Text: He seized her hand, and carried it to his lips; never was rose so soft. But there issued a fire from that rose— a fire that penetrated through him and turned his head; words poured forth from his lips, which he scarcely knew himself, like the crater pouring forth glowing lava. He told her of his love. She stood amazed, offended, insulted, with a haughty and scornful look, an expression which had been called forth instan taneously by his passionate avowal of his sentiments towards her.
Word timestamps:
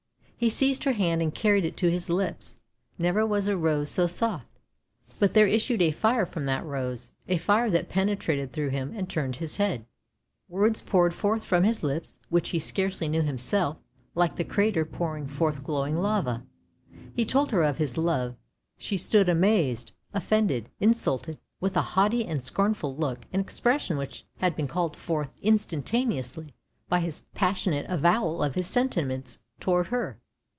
He 0.41 0.49
seized 0.49 0.85
her 0.85 0.93
hand, 0.93 1.21
and 1.21 1.35
carried 1.35 1.65
it 1.65 1.77
to 1.77 1.91
his 1.91 2.09
lips; 2.09 2.59
never 2.97 3.27
was 3.27 3.47
rose 3.47 3.89
so 3.91 4.07
soft. 4.07 4.47
But 5.19 5.35
there 5.35 5.45
issued 5.45 5.83
a 5.83 5.91
fire 5.91 6.25
from 6.25 6.47
that 6.47 6.65
rose— 6.65 7.11
a 7.27 7.37
fire 7.37 7.69
that 7.69 7.89
penetrated 7.89 8.51
through 8.51 8.69
him 8.71 8.91
and 8.95 9.07
turned 9.07 9.35
his 9.35 9.57
head; 9.57 9.85
words 10.49 10.81
poured 10.81 11.13
forth 11.13 11.43
from 11.45 11.63
his 11.63 11.83
lips, 11.83 12.19
which 12.29 12.49
he 12.49 12.57
scarcely 12.57 13.07
knew 13.07 13.21
himself, 13.21 13.77
like 14.15 14.35
the 14.35 14.43
crater 14.43 14.83
pouring 14.83 15.27
forth 15.27 15.63
glowing 15.63 15.95
lava. 15.95 16.43
He 17.15 17.23
told 17.23 17.51
her 17.51 17.61
of 17.61 17.77
his 17.77 17.95
love. 17.95 18.35
She 18.79 18.97
stood 18.97 19.29
amazed, 19.29 19.91
offended, 20.11 20.69
insulted, 20.79 21.37
with 21.59 21.77
a 21.77 21.83
haughty 21.93 22.25
and 22.25 22.43
scornful 22.43 22.95
look, 22.97 23.27
an 23.31 23.39
expression 23.41 23.95
which 23.95 24.25
had 24.37 24.55
been 24.55 24.67
called 24.67 24.97
forth 24.97 25.39
instan 25.43 25.83
taneously 25.83 26.49
by 26.89 26.99
his 26.99 27.25
passionate 27.35 27.85
avowal 27.87 28.41
of 28.41 28.55
his 28.55 28.65
sentiments 28.65 29.37
towards 29.59 29.89
her. 29.89 30.17